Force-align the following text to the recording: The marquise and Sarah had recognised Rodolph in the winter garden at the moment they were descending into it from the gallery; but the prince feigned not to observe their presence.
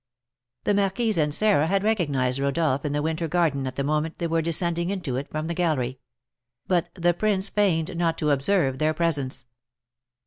The 0.63 0.73
marquise 0.73 1.15
and 1.19 1.31
Sarah 1.31 1.67
had 1.67 1.83
recognised 1.83 2.39
Rodolph 2.39 2.85
in 2.85 2.91
the 2.91 3.03
winter 3.03 3.27
garden 3.27 3.67
at 3.67 3.75
the 3.75 3.83
moment 3.83 4.17
they 4.17 4.25
were 4.25 4.41
descending 4.41 4.89
into 4.89 5.15
it 5.15 5.29
from 5.29 5.45
the 5.45 5.53
gallery; 5.53 5.99
but 6.65 6.89
the 6.95 7.13
prince 7.13 7.49
feigned 7.49 7.95
not 7.95 8.17
to 8.17 8.31
observe 8.31 8.79
their 8.79 8.95
presence. 8.95 9.45